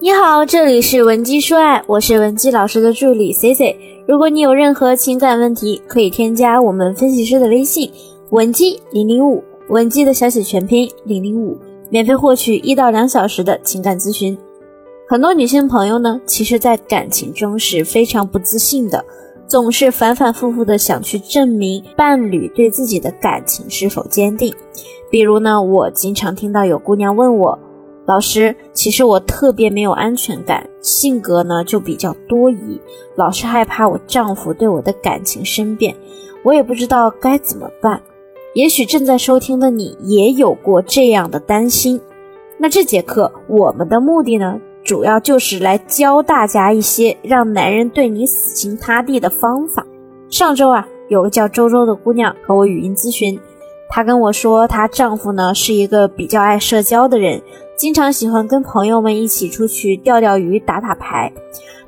[0.00, 3.76] 你好，这里是文姬说爱，我是文姬老师的助理 C C。
[4.06, 7.90] 如果你有任何情感问题，可以添加我们分析师的微信
[8.30, 11.58] 文姬零零五，文姬的小写全拼零零五，
[11.90, 14.38] 免费获取一到两小时的情感咨询。
[15.08, 19.04] 很多女性朋友呢，其实在感情中是非常不自信的，
[19.48, 24.54] 总是反反复复的想去证明伴侣对自己的感情是否坚定。
[25.10, 27.58] 比如呢，我经常听到有姑娘问我。
[28.08, 32.80] 老师，其实我特别没有安全感，性格呢就比较多疑，
[33.16, 35.94] 老是害怕我丈夫对我的感情生变，
[36.42, 38.00] 我也不知道该怎么办。
[38.54, 42.00] 也许正在收听的你也有过这样的担心。
[42.56, 49.86] 那这节课我们的目的呢，主要就是来教大家一些让男人对你死心塌地的方法。
[50.30, 53.38] 上周啊，有个叫周周的姑娘和我语音咨询，
[53.90, 57.42] 她跟我说，她丈夫呢是一个比较爱社交的人。
[57.78, 61.32] 经常喜欢跟朋友们一起出去钓钓鱼、打打牌。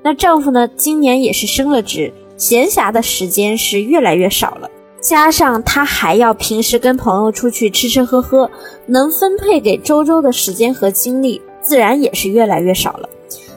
[0.02, 0.68] 那丈夫呢？
[0.68, 4.70] 今年也是升了职，闲暇的时间是越来越少了。
[5.00, 8.48] 加上他还要平时跟朋友出去吃吃喝喝，
[8.87, 13.09] 能分配给周周的时间和精力自然也是越来越少了。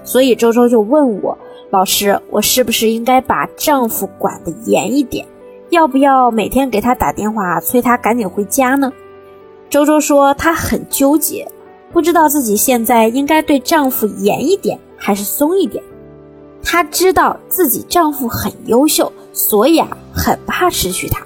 [0.04, 1.38] 所以周周就问我
[1.70, 5.24] ：“老师，我是不是应该把丈夫管得严一点？
[5.70, 8.92] 要不要每天给他打电话催他赶紧回家呢？”
[9.70, 11.48] 周周说他很纠结。
[11.94, 15.82] 不知道自己现在应该对丈夫严一点还是松一点。
[16.64, 21.24] 她知道自己丈夫很优秀，所以啊，很怕失去他。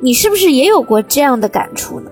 [0.00, 2.10] 你是不是也有过这样的感触呢？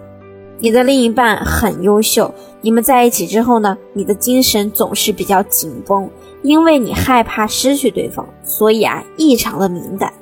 [0.60, 6.08] 你的另一半很优秀，你们在一起之后呢，你的精神总是比较紧绷，
[6.42, 10.12] 因为你害怕失去对方，所以啊，异常的敏感。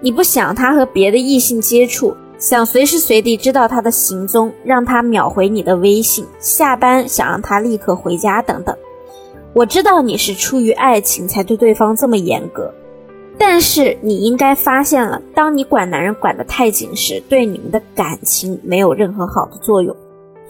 [0.00, 2.14] 你不想他和别的异性接触。
[2.38, 6.26] 想随时随地知道他的行踪，让他秒回你的微信。
[6.38, 8.76] 下班想让他立刻回家，等等。
[9.54, 12.74] 我知道你是出于爱情才对对方这么严格，
[13.38, 19.96] 但是你应该发现了，当你管男人管得太紧时，对你们的感情没有任何好的作用，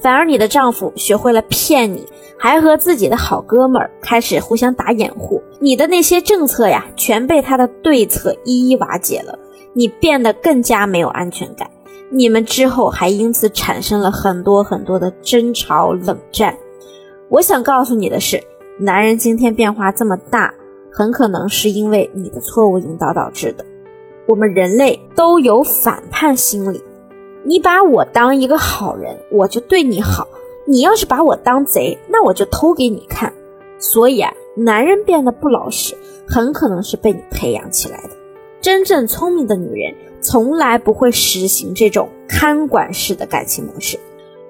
[0.00, 2.04] 反而你的丈夫学会了骗你，
[2.36, 5.40] 还和自己的好哥们儿开始互相打掩护。
[5.60, 9.38] 你的那些政策呀，全被他的对策一一瓦解了，
[9.72, 11.70] 你变得更加没有安全感。
[12.10, 16.56] 你们之后还因此产生了很多很多的争吵、冷战。
[17.28, 18.40] 我想告诉你的是，
[18.78, 20.54] 男人今天变化这么大，
[20.92, 23.64] 很可能是因为你的错误引导导致的。
[24.28, 26.82] 我们人类都有反叛心理，
[27.42, 30.24] 你把我当一个好人，我就对你好；
[30.64, 33.32] 你要是把我当贼，那我就偷给你看。
[33.78, 35.96] 所以啊，男人变得不老实，
[36.28, 38.10] 很可能是被你培养起来的。
[38.60, 39.94] 真正聪明的女人。
[40.26, 43.96] 从来不会实行这种看管式的感情模式，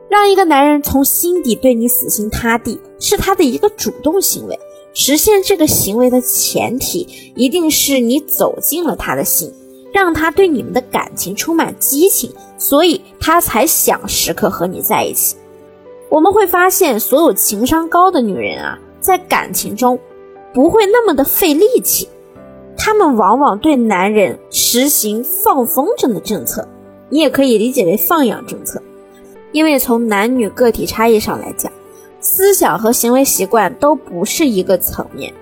[0.09, 4.59] 让一个男人从心底对你死心塌地，是他的一个主动行为。
[4.95, 9.53] 实现这个行为的前提，一定是你走进了他的心，
[9.93, 15.37] 让他对你们的感情充满激情，所以他才想时刻和你在一起。
[16.09, 19.99] 我们会发现，所有情商高的女人啊，在感情中
[20.55, 22.09] 不会那么的费力气。
[22.87, 26.69] 他们往往对男人实行放风筝的政策，
[27.09, 28.81] 你也可以理解为放养政策，
[29.51, 31.73] 因为从男女个体差异上来讲，
[32.21, 35.35] 思想和行为习惯都不是一个层面。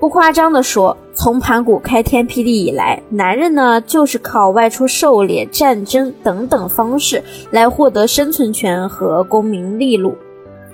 [0.00, 10.16] 不夸张的说，从盘古开天辟地以来，男人呢就是靠外出狩猎、战争等等方式来获得生存权和功名利禄，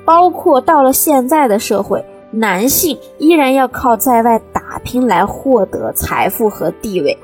[0.05, 2.05] 包括到了现在的社会。
[2.35, 4.41] 男性依然要靠在外
[4.73, 7.15] 打拼来获得财富和地位，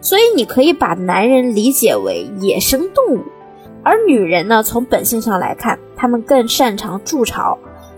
[0.00, 3.20] 所以你可以把男人理解为野生动物，
[3.84, 7.56] 而女人呢，从本性上来看，她们更擅长筑巢，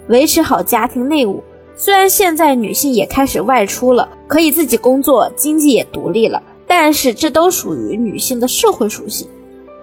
[0.09, 1.43] 维持好家庭内务。
[1.77, 9.27] 虽然现在女性也开始外出了，可以自己工作，经济也独立了，但是这都属于女性的社会属性。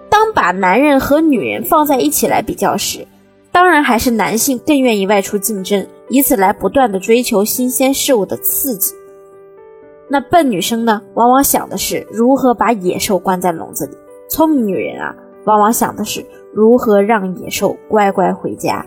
[0.08, 3.04] 当把男人和女人放在一起来比较时，
[3.56, 5.86] 当然还是男性更愿意外出竞争。
[6.10, 8.94] 以此来不断的追求新鲜事物的刺激。
[10.10, 13.94] 那笨女生呢，往往想的是如何把野兽关在笼子里；
[14.28, 15.16] 聪明女人啊，
[15.46, 16.22] 往往想的是
[16.52, 18.84] 如何让野兽乖乖回家。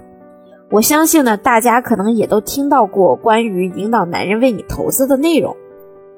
[0.69, 5.57] 我相信呢，大家可能也都听到过关于引导男人为你投资的内容，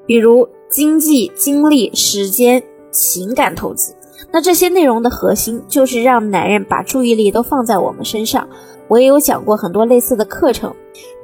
[0.04, 2.62] 比如经济、精力、时间、
[2.92, 3.92] 情感投资。
[4.30, 8.46] 那这些内容的核心就是让男人把注意力都放在我们身上。
[8.88, 10.74] 我也有讲过很多类似的课程，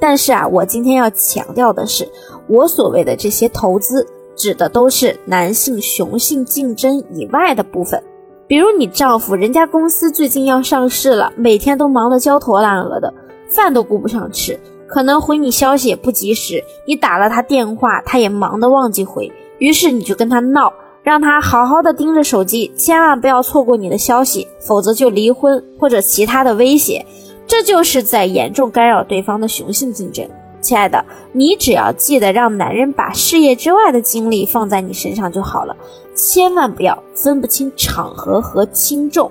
[0.01, 2.09] 但是啊，我今天要强调的是，
[2.49, 8.03] 我所谓的这些投资，指的都是男性雄性竞争以外的部分。
[8.47, 13.13] 比如你丈夫，人家公司最近要上市了，每天都忙得焦头烂额的，
[13.49, 27.05] 饭都顾不上吃，可能回你消息也不及时，你打了他电话，他也忙得忘记回，于是你就跟他闹，让他好好的盯着手机，千万不要错过你的消息，否则就离婚或者其他的威胁，
[27.47, 30.29] 这就是在严重干扰对方的雄性竞争。
[30.61, 31.03] 亲爱的，
[31.33, 35.75] 你只要记得让男人把事业之外的精力放在你身上就好了，
[36.15, 39.31] 千万不要分不清场合和轻重。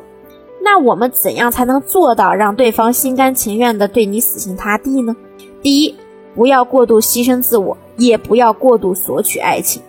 [0.63, 5.15] 那我们怎样才能做到让对方心甘情愿地对你死心塌地呢？
[5.61, 5.95] 第一，
[6.33, 9.81] 不要过度牺牲自我，也不要过度索取爱情。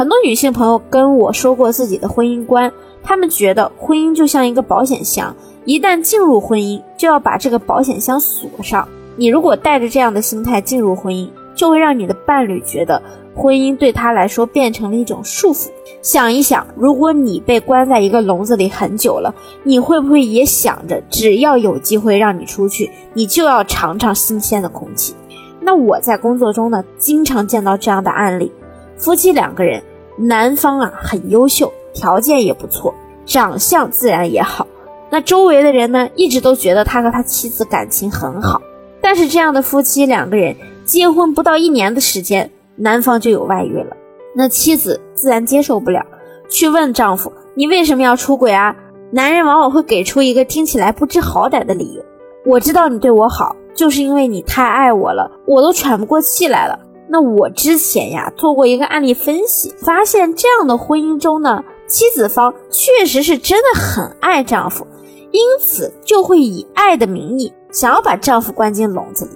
[0.00, 5.36] 很多女性朋友跟我说过自己的婚姻观，她们觉得婚姻就像一个保险箱，
[5.66, 8.88] 一旦进入婚姻，就要把这个保险箱锁上。
[9.16, 13.02] 你如果带着这样的心态进入婚姻，就会让你的伴侣觉得
[13.34, 15.68] 婚姻对他来说变成了一种束缚。
[16.00, 25.14] 想一想，如果你被关在一个笼子里很久了，你会不会也想着，只要有机会让你出去，你就要尝尝新鲜的空气？
[25.60, 28.50] 那我在工作中呢，经常见到这样的案例：
[28.96, 29.82] 夫妻两个人，
[30.22, 32.94] 男方啊很优秀，条件也不错，
[33.24, 34.66] 长相自然也好，
[35.08, 38.60] 那周围的人呢，一直都觉得他和他妻子感情很好。
[39.00, 43.96] 但是这样的夫妻两个人结婚不到一年的时间，男方就有外遇了，
[44.36, 46.04] 那妻子自然接受不了，
[46.50, 48.76] 去问丈夫：“你为什么要出轨啊？”
[49.10, 52.04] 男人往往会给出一个听起来不知好歹的理由
[52.44, 56.78] ：“我知道你对我好，就是因为你太爱我了，我都喘不过气来了。”
[57.12, 64.86] 那我之前呀做过一个案例分析，发现这样的婚姻中呢，妻子方确实是真的很爱丈夫，
[65.32, 67.52] 因此就会以爱的名义。
[67.72, 69.32] 想要把丈夫关进笼子里，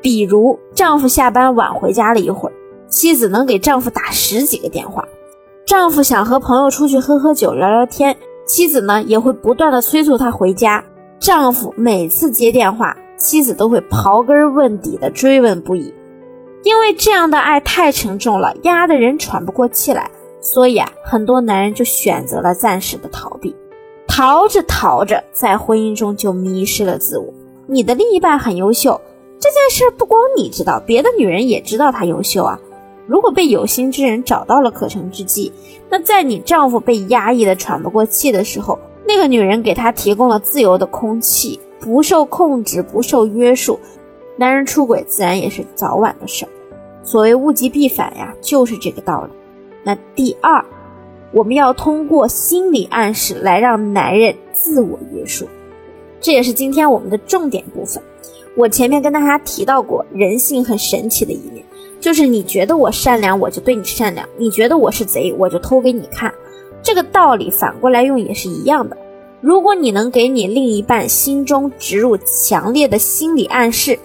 [0.00, 2.52] 比如丈夫下班晚回家了一会儿，
[2.88, 5.04] 妻子能给丈夫打十几个电话；
[5.66, 8.16] 丈夫想和朋友出去喝喝酒、聊聊天，
[8.46, 10.82] 妻子呢也会不断的催促他回家。
[11.18, 15.92] 丈夫每次接电话，妻子都会刨根问底的追问不已。
[16.64, 20.10] 因为这样的爱太沉重了，压得人喘不过气来，
[20.40, 23.54] 所以啊，很多男人就选择了暂时的逃避，
[24.06, 27.32] 逃着逃着，在婚姻中就迷失了自我。
[27.66, 29.00] 你的另一半很优秀，
[29.40, 32.58] 这件事不光你知道，别的女人也知道他优秀啊。
[33.06, 35.52] 如果被有心之人找到了可乘之机，
[35.90, 43.80] 那在你丈夫被压抑的喘不过气的时候，那个女人给他提供了自由的空气，不受控制，不受约束，
[44.36, 46.48] 男人出轨自然也是早晚的事儿。
[47.04, 49.30] 所谓物极必反呀，就是这个道理。
[49.84, 50.64] 那第二，
[51.32, 55.48] 我们要通过心理暗示来让男人自我约束。
[56.20, 58.02] 这也是今天我们的重点部分。
[58.56, 61.64] 我前面跟大家提到过，人性很神奇的一面，
[62.00, 66.32] 就是你觉得我善良，我就对你善良；你觉得我是贼，我就偷给你看。
[66.82, 68.96] 这个道理反过来用也是一样的。
[69.42, 73.98] 如果你能给你另一半心中植入强烈的心理暗示，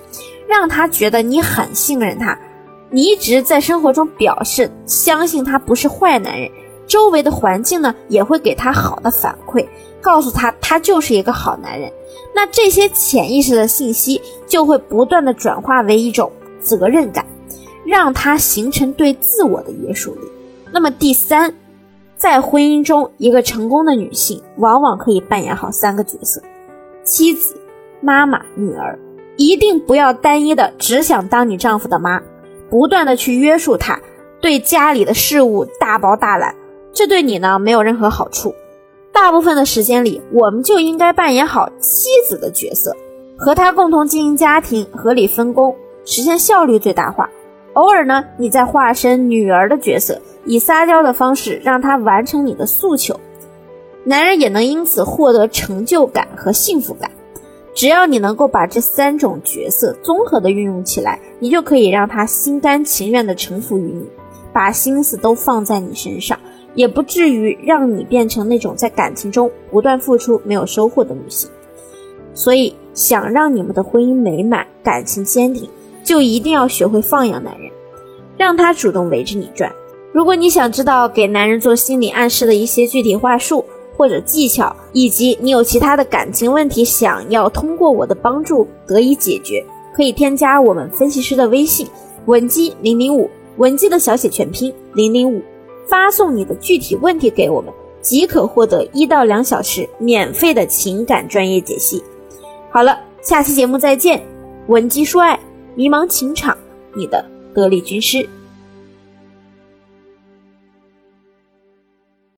[0.48, 2.38] 让他觉得你很信任他，
[2.90, 6.50] 你一直在生活中表示相信他不是坏男人，
[6.88, 9.64] 周围的环境呢也会给他好的反馈。
[10.02, 11.92] 告诉他，他就是一个好男人。
[12.34, 16.32] 那这些潜意识的信息就会不断的转化为一种
[16.62, 17.26] 责任感，
[17.86, 20.22] 让他形成对自我的约束力。
[20.72, 21.54] 那么第三，
[22.18, 26.42] 在婚姻中，一个成功的女性往往可以扮演好三个角色：
[27.04, 27.56] 妻子、
[28.02, 28.98] 妈妈、女儿。
[29.38, 32.20] 一定不要单一的只想当你丈夫的妈，
[32.72, 34.00] 不断的去约束他，
[34.42, 36.56] 对家里的事物大包大揽，
[36.92, 38.56] 这对你呢没有任何好处。
[39.14, 42.96] 大部分的时间里，我们就应该扮演好妻子的角色，
[43.38, 47.30] 和他共同经营家庭，合理分工，实现效率最大化。
[47.74, 53.20] 偶尔呢，你再化身女儿的角色，以撒娇的方式让他完成你的诉求，
[54.06, 57.12] 男人也能因此获得成就感和幸福感。
[57.76, 64.10] 只要你能够把这三种角色综合的运用起来，你就可以让他心甘情愿的臣服于你，
[64.54, 66.40] 把心思都放在你身上。
[66.74, 71.50] 也不至于让你变成那种在感情中不断付出没有收获的女性。
[72.36, 75.68] 所以，想让你们的婚姻美满、感情坚定，
[76.04, 77.72] 就一定要学会放养男人，
[78.38, 79.74] 让他主动围着你转。
[80.18, 83.64] 如果你想知道给男人做心理暗示的一些具体话术
[83.96, 89.64] 或者技巧，以及你有其他的感情问题想要通过我的帮助得以解决，
[89.96, 91.86] 可以添加我们分析师的微信
[92.26, 95.40] 文姬零零五，文姬的小写全拼零零五。
[95.88, 97.72] 发送你的具体问题给我们，
[98.02, 102.04] 即可获得一到两小时免费的情感专业解析。
[102.72, 104.26] 好了，下期节目再见。
[104.66, 105.40] 文姬说爱，
[105.76, 106.58] 迷茫情场，
[106.96, 108.28] 你的得力军师。